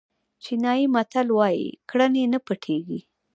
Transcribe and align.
چینایي 0.43 0.85
متل 0.95 1.27
وایي 1.37 1.67
کړنې 1.89 2.23
نه 2.33 2.39
پټېږي. 2.45 2.99